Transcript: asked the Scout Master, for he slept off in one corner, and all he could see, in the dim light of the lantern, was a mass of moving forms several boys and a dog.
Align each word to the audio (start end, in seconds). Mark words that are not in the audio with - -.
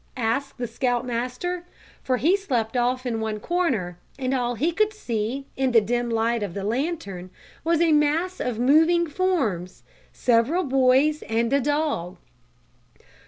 asked 0.17 0.57
the 0.57 0.65
Scout 0.65 1.05
Master, 1.05 1.63
for 2.01 2.17
he 2.17 2.35
slept 2.35 2.75
off 2.75 3.05
in 3.05 3.19
one 3.21 3.39
corner, 3.39 3.99
and 4.17 4.33
all 4.33 4.55
he 4.55 4.71
could 4.71 4.93
see, 4.93 5.45
in 5.55 5.73
the 5.73 5.79
dim 5.79 6.09
light 6.09 6.41
of 6.41 6.55
the 6.55 6.63
lantern, 6.63 7.29
was 7.63 7.79
a 7.81 7.91
mass 7.91 8.39
of 8.39 8.57
moving 8.57 9.05
forms 9.05 9.83
several 10.11 10.63
boys 10.63 11.21
and 11.29 11.53
a 11.53 11.61
dog. 11.61 12.17